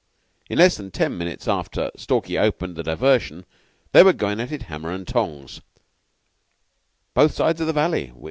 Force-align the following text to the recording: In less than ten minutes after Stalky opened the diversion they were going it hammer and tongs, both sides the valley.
In 0.49 0.57
less 0.57 0.77
than 0.77 0.89
ten 0.89 1.15
minutes 1.15 1.47
after 1.47 1.91
Stalky 1.95 2.35
opened 2.35 2.75
the 2.75 2.81
diversion 2.81 3.45
they 3.91 4.01
were 4.01 4.13
going 4.13 4.39
it 4.39 4.63
hammer 4.63 4.89
and 4.91 5.07
tongs, 5.07 5.61
both 7.13 7.35
sides 7.35 7.59
the 7.59 7.71
valley. 7.71 8.11